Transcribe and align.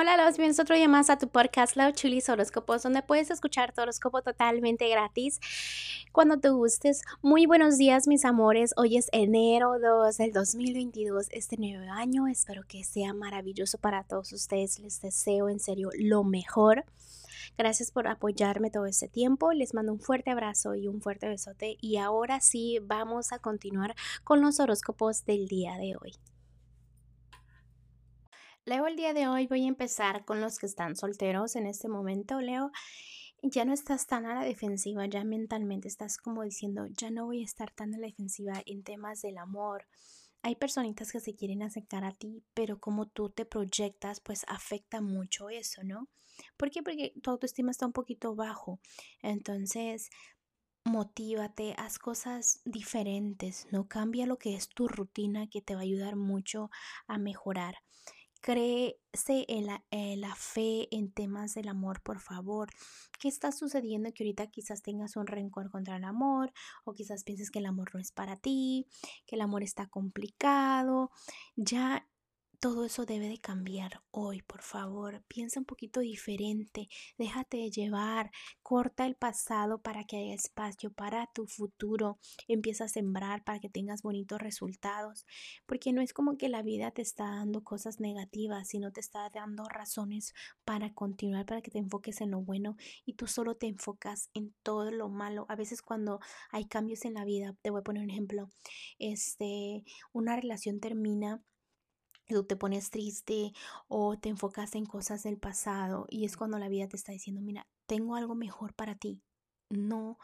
Hola, 0.00 0.16
los 0.16 0.36
bienvenidos 0.36 0.60
otro 0.60 0.76
día 0.76 0.86
más 0.86 1.10
a 1.10 1.18
tu 1.18 1.26
podcast 1.26 1.74
Love 1.74 1.92
Chulis 1.92 2.28
Horóscopos, 2.28 2.84
donde 2.84 3.02
puedes 3.02 3.32
escuchar 3.32 3.72
tu 3.72 3.80
horóscopo 3.80 4.22
totalmente 4.22 4.88
gratis 4.88 5.40
cuando 6.12 6.38
te 6.38 6.50
gustes. 6.50 7.02
Muy 7.20 7.46
buenos 7.46 7.78
días, 7.78 8.06
mis 8.06 8.24
amores. 8.24 8.74
Hoy 8.76 8.96
es 8.96 9.08
enero 9.10 9.80
2 9.80 10.16
del 10.16 10.32
2022, 10.32 11.26
este 11.32 11.56
nuevo 11.56 11.92
año. 11.92 12.28
Espero 12.28 12.62
que 12.68 12.84
sea 12.84 13.12
maravilloso 13.12 13.78
para 13.78 14.04
todos 14.04 14.32
ustedes. 14.32 14.78
Les 14.78 15.00
deseo 15.00 15.48
en 15.48 15.58
serio 15.58 15.90
lo 15.98 16.22
mejor. 16.22 16.84
Gracias 17.56 17.90
por 17.90 18.06
apoyarme 18.06 18.70
todo 18.70 18.86
este 18.86 19.08
tiempo. 19.08 19.52
Les 19.52 19.74
mando 19.74 19.92
un 19.92 19.98
fuerte 19.98 20.30
abrazo 20.30 20.76
y 20.76 20.86
un 20.86 21.02
fuerte 21.02 21.26
besote. 21.26 21.76
Y 21.80 21.96
ahora 21.96 22.40
sí, 22.40 22.78
vamos 22.80 23.32
a 23.32 23.40
continuar 23.40 23.96
con 24.22 24.42
los 24.42 24.60
horóscopos 24.60 25.24
del 25.24 25.48
día 25.48 25.76
de 25.76 25.96
hoy. 26.00 26.12
Leo, 28.68 28.86
el 28.86 28.96
día 28.96 29.14
de 29.14 29.26
hoy 29.26 29.46
voy 29.46 29.64
a 29.64 29.68
empezar 29.68 30.26
con 30.26 30.42
los 30.42 30.58
que 30.58 30.66
están 30.66 30.94
solteros 30.94 31.56
en 31.56 31.66
este 31.66 31.88
momento. 31.88 32.42
Leo, 32.42 32.70
ya 33.40 33.64
no 33.64 33.72
estás 33.72 34.06
tan 34.06 34.26
a 34.26 34.34
la 34.34 34.44
defensiva, 34.44 35.06
ya 35.06 35.24
mentalmente 35.24 35.88
estás 35.88 36.18
como 36.18 36.42
diciendo, 36.42 36.86
ya 36.90 37.10
no 37.10 37.24
voy 37.24 37.40
a 37.40 37.46
estar 37.46 37.70
tan 37.70 37.94
a 37.94 37.98
la 37.98 38.08
defensiva 38.08 38.62
en 38.66 38.82
temas 38.82 39.22
del 39.22 39.38
amor. 39.38 39.86
Hay 40.42 40.54
personitas 40.56 41.12
que 41.12 41.20
se 41.20 41.34
quieren 41.34 41.62
acercar 41.62 42.04
a 42.04 42.12
ti, 42.12 42.44
pero 42.52 42.78
como 42.78 43.06
tú 43.06 43.30
te 43.30 43.46
proyectas, 43.46 44.20
pues 44.20 44.44
afecta 44.48 45.00
mucho 45.00 45.48
eso, 45.48 45.82
¿no? 45.82 46.06
¿Por 46.58 46.70
qué? 46.70 46.82
Porque 46.82 47.14
tu 47.22 47.30
autoestima 47.30 47.70
está 47.70 47.86
un 47.86 47.94
poquito 47.94 48.34
bajo. 48.34 48.80
Entonces, 49.22 50.10
motívate, 50.84 51.74
haz 51.78 51.98
cosas 51.98 52.60
diferentes, 52.66 53.66
no 53.70 53.88
cambia 53.88 54.26
lo 54.26 54.36
que 54.36 54.54
es 54.54 54.68
tu 54.68 54.88
rutina 54.88 55.48
que 55.48 55.62
te 55.62 55.74
va 55.74 55.80
a 55.80 55.84
ayudar 55.84 56.16
mucho 56.16 56.70
a 57.06 57.16
mejorar. 57.16 57.76
Créese 58.48 59.44
la, 59.60 59.84
la, 59.90 60.34
fe 60.34 60.88
en 60.90 61.12
temas 61.12 61.52
del 61.52 61.68
amor, 61.68 62.00
por 62.00 62.18
favor. 62.18 62.70
¿Qué 63.20 63.28
está 63.28 63.52
sucediendo 63.52 64.10
que 64.14 64.24
ahorita 64.24 64.46
quizás 64.46 64.80
tengas 64.80 65.16
un 65.16 65.26
rencor 65.26 65.70
contra 65.70 65.98
el 65.98 66.04
amor 66.04 66.50
o 66.86 66.94
quizás 66.94 67.24
pienses 67.24 67.50
que 67.50 67.58
el 67.58 67.66
amor 67.66 67.90
no 67.92 68.00
es 68.00 68.10
para 68.10 68.36
ti, 68.36 68.86
que 69.26 69.36
el 69.36 69.42
amor 69.42 69.62
está 69.62 69.86
complicado? 69.88 71.10
Ya 71.56 72.08
todo 72.60 72.84
eso 72.84 73.06
debe 73.06 73.28
de 73.28 73.38
cambiar 73.38 74.02
hoy, 74.10 74.42
por 74.42 74.62
favor. 74.62 75.22
Piensa 75.28 75.60
un 75.60 75.66
poquito 75.66 76.00
diferente, 76.00 76.88
déjate 77.16 77.70
llevar, 77.70 78.32
corta 78.62 79.06
el 79.06 79.14
pasado 79.14 79.80
para 79.80 80.04
que 80.04 80.16
haya 80.16 80.34
espacio 80.34 80.92
para 80.92 81.28
tu 81.32 81.46
futuro. 81.46 82.18
Empieza 82.48 82.84
a 82.84 82.88
sembrar 82.88 83.44
para 83.44 83.60
que 83.60 83.68
tengas 83.68 84.02
bonitos 84.02 84.40
resultados, 84.40 85.24
porque 85.66 85.92
no 85.92 86.02
es 86.02 86.12
como 86.12 86.36
que 86.36 86.48
la 86.48 86.62
vida 86.62 86.90
te 86.90 87.02
está 87.02 87.24
dando 87.24 87.62
cosas 87.62 88.00
negativas, 88.00 88.68
sino 88.68 88.90
te 88.92 89.00
está 89.00 89.30
dando 89.30 89.64
razones 89.64 90.34
para 90.64 90.92
continuar, 90.94 91.46
para 91.46 91.62
que 91.62 91.70
te 91.70 91.78
enfoques 91.78 92.20
en 92.20 92.32
lo 92.32 92.40
bueno 92.40 92.76
y 93.04 93.14
tú 93.14 93.28
solo 93.28 93.54
te 93.54 93.66
enfocas 93.68 94.30
en 94.34 94.52
todo 94.64 94.90
lo 94.90 95.08
malo. 95.08 95.46
A 95.48 95.54
veces 95.54 95.80
cuando 95.80 96.18
hay 96.50 96.66
cambios 96.66 97.04
en 97.04 97.14
la 97.14 97.24
vida, 97.24 97.54
te 97.62 97.70
voy 97.70 97.80
a 97.80 97.84
poner 97.84 98.02
un 98.02 98.10
ejemplo, 98.10 98.48
este, 98.98 99.84
una 100.12 100.34
relación 100.34 100.80
termina 100.80 101.40
tú 102.28 102.44
te 102.44 102.56
pones 102.56 102.90
triste 102.90 103.52
o 103.88 104.18
te 104.18 104.28
enfocas 104.28 104.74
en 104.74 104.86
cosas 104.86 105.22
del 105.22 105.38
pasado 105.38 106.06
y 106.10 106.24
es 106.24 106.36
cuando 106.36 106.58
la 106.58 106.68
vida 106.68 106.86
te 106.86 106.96
está 106.96 107.12
diciendo, 107.12 107.40
mira, 107.40 107.66
tengo 107.86 108.14
algo 108.14 108.34
mejor 108.34 108.74
para 108.74 108.94
ti. 108.94 109.22
No 109.70 110.18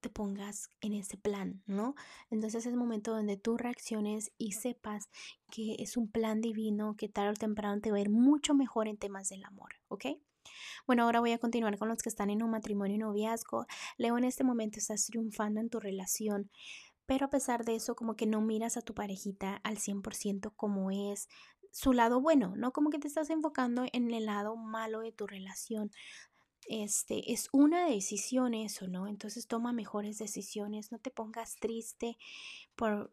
te 0.00 0.10
pongas 0.10 0.68
en 0.82 0.92
ese 0.92 1.16
plan, 1.16 1.62
¿no? 1.66 1.94
Entonces 2.30 2.66
es 2.66 2.72
el 2.72 2.76
momento 2.76 3.12
donde 3.12 3.38
tú 3.38 3.56
reacciones 3.56 4.32
y 4.36 4.52
sepas 4.52 5.08
que 5.50 5.76
es 5.78 5.96
un 5.96 6.10
plan 6.10 6.42
divino 6.42 6.94
que 6.96 7.08
tarde 7.08 7.30
o 7.30 7.34
temprano 7.34 7.80
te 7.80 7.90
va 7.90 7.96
a 7.96 8.00
ir 8.00 8.10
mucho 8.10 8.52
mejor 8.54 8.86
en 8.86 8.98
temas 8.98 9.30
del 9.30 9.44
amor, 9.44 9.76
¿ok? 9.88 10.06
Bueno, 10.86 11.04
ahora 11.04 11.20
voy 11.20 11.32
a 11.32 11.38
continuar 11.38 11.78
con 11.78 11.88
los 11.88 12.02
que 12.02 12.10
están 12.10 12.28
en 12.28 12.42
un 12.42 12.50
matrimonio 12.50 12.96
y 12.96 12.98
noviazgo. 12.98 13.64
Leo, 13.96 14.18
en 14.18 14.24
este 14.24 14.44
momento 14.44 14.78
estás 14.78 15.06
triunfando 15.06 15.60
en 15.60 15.70
tu 15.70 15.80
relación 15.80 16.50
pero 17.06 17.26
a 17.26 17.30
pesar 17.30 17.64
de 17.64 17.74
eso 17.74 17.94
como 17.94 18.16
que 18.16 18.26
no 18.26 18.40
miras 18.40 18.76
a 18.76 18.82
tu 18.82 18.94
parejita 18.94 19.60
al 19.62 19.78
100% 19.78 20.52
como 20.56 20.90
es 20.90 21.28
su 21.74 21.92
lado 21.92 22.20
bueno, 22.20 22.54
¿no? 22.56 22.72
Como 22.72 22.88
que 22.88 23.00
te 23.00 23.08
estás 23.08 23.30
enfocando 23.30 23.84
en 23.92 24.08
el 24.12 24.26
lado 24.26 24.54
malo 24.54 25.00
de 25.00 25.10
tu 25.10 25.26
relación. 25.26 25.90
Este 26.68 27.32
es 27.32 27.48
una 27.52 27.86
decisión 27.86 28.54
eso, 28.54 28.86
¿no? 28.86 29.08
Entonces 29.08 29.48
toma 29.48 29.72
mejores 29.72 30.18
decisiones, 30.18 30.92
no 30.92 31.00
te 31.00 31.10
pongas 31.10 31.56
triste 31.56 32.16
por 32.76 33.12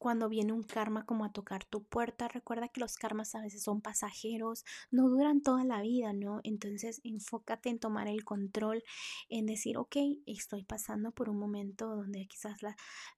cuando 0.00 0.30
viene 0.30 0.54
un 0.54 0.62
karma 0.62 1.04
como 1.04 1.26
a 1.26 1.32
tocar 1.32 1.66
tu 1.66 1.84
puerta, 1.84 2.26
recuerda 2.26 2.68
que 2.68 2.80
los 2.80 2.96
karmas 2.96 3.34
a 3.34 3.42
veces 3.42 3.62
son 3.62 3.82
pasajeros, 3.82 4.64
no 4.90 5.10
duran 5.10 5.42
toda 5.42 5.62
la 5.62 5.82
vida, 5.82 6.14
¿no? 6.14 6.40
Entonces 6.42 7.02
enfócate 7.04 7.68
en 7.68 7.78
tomar 7.78 8.08
el 8.08 8.24
control, 8.24 8.82
en 9.28 9.44
decir, 9.44 9.76
ok, 9.76 9.96
estoy 10.24 10.64
pasando 10.64 11.12
por 11.12 11.28
un 11.28 11.38
momento 11.38 11.94
donde 11.94 12.26
quizás 12.26 12.62
la, 12.62 12.76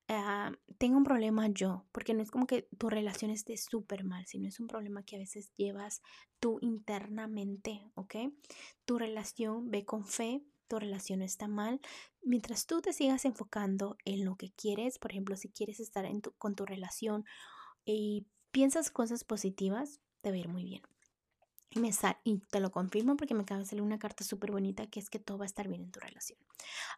ah, 0.09 0.51
tengo 0.79 0.99
un 0.99 1.05
problema 1.05 1.47
yo, 1.47 1.87
porque 1.93 2.15
no 2.15 2.23
es 2.23 2.33
como 2.33 2.49
que 2.49 2.69
tu 2.77 2.91
relación 2.91 3.31
esté 3.31 3.57
súper 3.57 4.03
mal, 4.03 4.27
sino 4.27 4.49
es 4.49 4.59
un 4.59 4.67
problema 4.67 5.05
que 5.05 5.15
a 5.15 5.21
veces 5.21 5.53
llevas 5.55 6.03
tú 6.41 6.59
internamente, 6.63 7.81
¿ok? 7.95 8.17
Tu 8.85 8.99
relación 8.99 9.71
ve 9.71 9.85
con 9.85 10.05
fe, 10.05 10.43
tu 10.73 10.79
relación 10.79 11.21
está 11.21 11.49
mal, 11.49 11.83
mientras 12.23 12.65
tú 12.65 12.81
te 12.81 12.95
sigas 12.95 13.27
enfocando 13.27 13.99
en 14.07 14.25
lo 14.25 14.37
que 14.37 14.53
quieres, 14.53 14.99
por 14.99 15.11
ejemplo, 15.11 15.37
si 15.37 15.51
quieres 15.51 15.81
estar 15.81 16.07
en 16.07 16.23
con 16.39 16.55
tu 16.55 16.65
relación 16.65 17.27
y 17.85 18.27
piensas 18.53 18.91
cosas 18.91 19.23
positivas, 19.23 20.01
te 20.23 20.31
va 20.31 20.37
a 20.37 20.39
ir 20.39 20.49
muy 20.49 20.65
bien. 20.65 20.81
Y, 21.69 21.81
me 21.81 21.91
y 22.25 22.39
te 22.51 22.61
lo 22.61 22.71
confirmo 22.71 23.19
porque 23.19 23.35
me 23.35 23.43
acaba 23.43 23.61
de 23.61 23.67
salir 23.67 23.83
una 23.83 23.99
carta 23.99 24.25
súper 24.25 24.51
bonita 24.51 24.87
que 24.87 24.99
es 24.99 25.11
que 25.11 25.19
todo 25.19 25.37
va 25.37 25.45
a 25.45 25.47
estar 25.47 25.69
bien 25.69 25.83
en 25.83 25.91
tu 25.91 26.01
relación. 26.01 26.39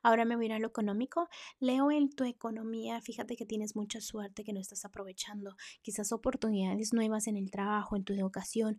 Ahora 0.04 0.24
me 0.24 0.36
voy 0.36 0.44
a 0.44 0.46
ir 0.46 0.52
a 0.52 0.60
lo 0.60 0.68
económico. 0.68 1.28
Leo 1.58 1.90
en 1.90 2.10
tu 2.10 2.22
economía, 2.22 3.00
fíjate 3.00 3.34
que 3.34 3.44
tienes 3.44 3.74
mucha 3.74 4.00
suerte 4.00 4.44
que 4.44 4.52
no 4.52 4.60
estás 4.60 4.84
aprovechando. 4.84 5.56
Quizás 5.82 6.12
oportunidades 6.12 6.92
nuevas 6.92 7.26
en 7.26 7.36
el 7.36 7.50
trabajo, 7.50 7.96
en 7.96 8.04
tu 8.04 8.12
educación. 8.12 8.78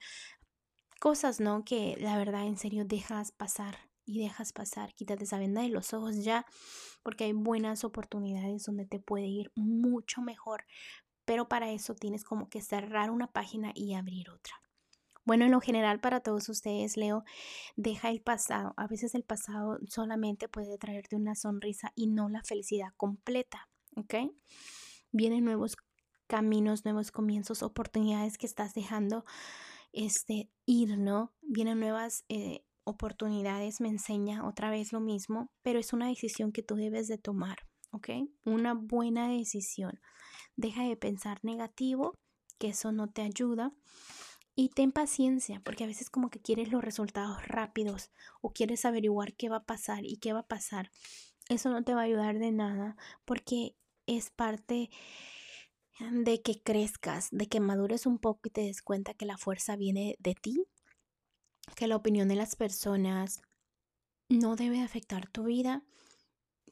Cosas, 1.02 1.42
¿no? 1.42 1.66
Que 1.66 1.98
la 2.00 2.18
verdad 2.18 2.48
en 2.48 2.58
serio 2.58 2.86
dejas 2.86 3.34
pasar 3.34 3.76
y 4.06 4.22
dejas 4.22 4.54
pasar, 4.54 4.94
quítate 4.94 5.24
esa 5.24 5.40
venda 5.40 5.62
de 5.62 5.70
los 5.70 5.94
ojos 5.94 6.24
ya, 6.24 6.46
porque 7.04 7.26
hay 7.26 7.34
buenas 7.34 7.84
oportunidades 7.84 8.66
donde 8.66 8.86
te 8.86 9.00
puede 9.00 9.26
ir 9.26 9.52
mucho 9.56 10.22
mejor, 10.22 10.66
pero 11.26 11.48
para 11.48 11.72
eso 11.72 11.96
tienes 11.96 12.24
como 12.24 12.50
que 12.50 12.62
cerrar 12.62 13.10
una 13.10 13.28
página 13.28 13.72
y 13.74 13.96
abrir 13.96 14.30
otra. 14.30 14.56
Bueno, 15.26 15.46
en 15.46 15.52
lo 15.52 15.60
general 15.60 16.00
para 16.00 16.20
todos 16.20 16.48
ustedes, 16.50 16.98
Leo, 16.98 17.24
deja 17.76 18.12
el 18.12 18.22
pasado. 18.22 18.76
A 18.78 18.86
veces 18.86 19.16
el 19.16 19.24
pasado 19.24 19.80
solamente 19.90 20.48
puede 20.48 20.78
traerte 20.78 21.16
una 21.16 21.34
sonrisa 21.34 21.92
y 21.96 22.06
no 22.06 22.30
la 22.30 22.44
felicidad 22.44 22.90
completa, 22.96 23.68
¿ok? 23.96 24.14
Vienen 25.12 25.44
nuevos 25.44 25.78
caminos, 26.28 26.86
nuevos 26.86 27.12
comienzos, 27.12 27.64
oportunidades 27.64 28.38
que 28.38 28.46
estás 28.46 28.76
dejando 28.76 29.26
este, 29.94 30.52
ir, 30.68 31.00
¿no? 31.00 31.34
Vienen 31.42 31.80
nuevas 31.80 32.24
eh, 32.30 32.64
oportunidades 32.86 33.82
me 33.82 33.90
enseña 33.90 34.48
otra 34.48 34.70
vez 34.70 34.94
lo 34.94 35.02
mismo, 35.02 35.52
pero 35.64 35.80
es 35.80 35.92
una 35.92 36.08
decisión 36.08 36.52
que 36.52 36.64
tú 36.64 36.76
debes 36.76 37.08
de 37.08 37.18
tomar, 37.18 37.58
¿ok? 37.92 38.10
Una 38.46 38.74
buena 38.74 39.28
decisión. 39.28 40.00
Deja 40.56 40.84
de 40.84 40.96
pensar 40.96 41.40
negativo, 41.44 42.14
que 42.58 42.70
eso 42.70 42.92
no 42.92 43.10
te 43.10 43.24
ayuda. 43.24 43.74
Y 44.58 44.70
ten 44.70 44.94
paciencia, 44.94 45.62
porque 45.66 45.84
a 45.84 45.88
veces 45.88 46.10
como 46.10 46.30
que 46.30 46.40
quieres 46.40 46.72
los 46.72 46.82
resultados 46.82 47.46
rápidos 47.46 48.10
o 48.40 48.54
quieres 48.54 48.86
averiguar 48.86 49.34
qué 49.34 49.50
va 49.50 49.58
a 49.58 49.66
pasar 49.66 50.06
y 50.06 50.16
qué 50.18 50.32
va 50.32 50.40
a 50.40 50.48
pasar. 50.48 50.92
Eso 51.50 51.70
no 51.70 51.84
te 51.84 51.94
va 51.94 52.02
a 52.02 52.06
ayudar 52.06 52.40
de 52.40 52.54
nada 52.54 52.96
porque 53.26 53.76
es 54.08 54.30
parte 54.30 54.90
de 56.00 56.42
que 56.42 56.62
crezcas, 56.62 57.30
de 57.32 57.48
que 57.48 57.60
madures 57.60 58.06
un 58.06 58.18
poco 58.18 58.42
y 58.46 58.50
te 58.50 58.62
des 58.62 58.82
cuenta 58.82 59.14
que 59.14 59.26
la 59.26 59.38
fuerza 59.38 59.76
viene 59.76 60.16
de 60.20 60.36
ti 60.36 60.66
que 61.76 61.88
la 61.88 61.96
opinión 61.96 62.28
de 62.28 62.36
las 62.36 62.56
personas 62.56 63.42
no 64.30 64.56
debe 64.56 64.82
afectar 64.82 65.30
tu 65.30 65.46
vida, 65.46 65.84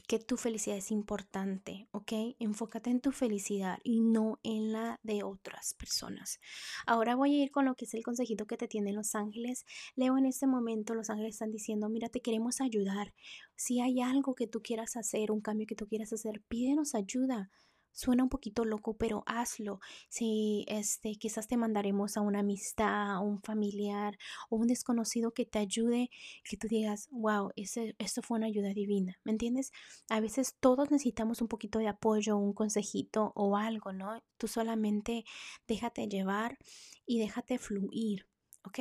que 0.08 0.20
tu 0.20 0.38
felicidad 0.38 0.78
es 0.78 0.92
importante, 0.92 1.88
¿ok? 1.92 2.12
Enfócate 2.40 2.90
en 2.90 3.00
tu 3.00 3.12
felicidad 3.12 3.80
y 3.84 4.02
no 4.02 4.40
en 4.44 4.74
la 4.74 5.00
de 5.04 5.24
otras 5.24 5.74
personas. 5.76 6.40
Ahora 6.86 7.16
voy 7.16 7.40
a 7.40 7.44
ir 7.44 7.52
con 7.52 7.66
lo 7.66 7.76
que 7.76 7.86
es 7.86 7.94
el 7.94 8.04
consejito 8.04 8.46
que 8.46 8.58
te 8.58 8.68
tienen 8.68 8.96
los 8.96 9.16
ángeles. 9.16 9.66
Leo 9.96 10.18
en 10.18 10.26
este 10.26 10.46
momento, 10.46 10.94
los 10.94 11.10
ángeles 11.10 11.36
están 11.36 11.52
diciendo, 11.52 11.90
mira, 11.90 12.10
te 12.10 12.22
queremos 12.22 12.60
ayudar. 12.60 13.14
Si 13.56 13.80
hay 13.80 14.02
algo 14.02 14.36
que 14.36 14.48
tú 14.48 14.62
quieras 14.62 14.98
hacer, 14.98 15.32
un 15.32 15.42
cambio 15.42 15.68
que 15.68 15.76
tú 15.76 15.88
quieras 15.88 16.12
hacer, 16.12 16.42
pídenos 16.48 16.96
ayuda. 16.96 17.50
Suena 17.94 18.24
un 18.24 18.30
poquito 18.30 18.66
loco, 18.66 18.98
pero 18.98 19.24
hazlo. 19.26 19.80
Si 20.10 20.66
este, 20.68 21.16
quizás 21.16 21.48
te 21.48 21.58
mandaremos 21.58 22.18
a 22.18 22.22
una 22.22 22.40
amistad, 22.40 23.12
a 23.12 23.20
un 23.20 23.42
familiar 23.42 24.18
o 24.50 24.58
un 24.58 24.68
desconocido 24.68 25.34
que 25.34 25.46
te 25.46 25.60
ayude, 25.60 26.10
que 26.44 26.58
tú 26.58 26.68
digas, 26.68 27.08
wow, 27.12 27.52
ese, 27.56 27.96
esto 28.00 28.22
fue 28.22 28.38
una 28.38 28.48
ayuda 28.48 28.74
divina. 28.74 29.18
¿Me 29.24 29.32
entiendes? 29.32 29.72
A 30.10 30.20
veces 30.20 30.56
todos 30.60 30.92
necesitamos 30.92 31.42
un 31.42 31.48
poquito 31.48 31.80
de 31.80 31.88
apoyo, 31.88 32.38
un 32.38 32.54
consejito 32.54 33.32
o 33.36 33.56
algo, 33.56 33.94
¿no? 33.94 34.22
Tú 34.38 34.48
solamente 34.48 35.24
déjate 35.68 36.08
llevar 36.08 36.58
y 37.06 37.20
déjate 37.20 37.58
fluir, 37.58 38.28
¿ok? 38.64 38.80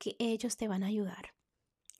que 0.00 0.16
ellos 0.18 0.56
te 0.56 0.66
van 0.66 0.82
a 0.82 0.86
ayudar. 0.86 1.34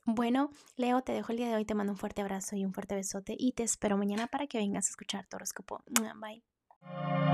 Bueno, 0.05 0.49
Leo, 0.77 1.01
te 1.01 1.11
dejo 1.11 1.31
el 1.31 1.37
día 1.37 1.49
de 1.49 1.55
hoy, 1.55 1.65
te 1.65 1.75
mando 1.75 1.93
un 1.93 1.97
fuerte 1.97 2.21
abrazo 2.21 2.55
y 2.55 2.65
un 2.65 2.73
fuerte 2.73 2.95
besote 2.95 3.35
y 3.37 3.53
te 3.53 3.63
espero 3.63 3.97
mañana 3.97 4.27
para 4.27 4.47
que 4.47 4.57
vengas 4.57 4.87
a 4.87 4.89
escuchar 4.89 5.27
tu 5.27 5.35
horóscopo. 5.37 5.83
Bye. 6.19 7.30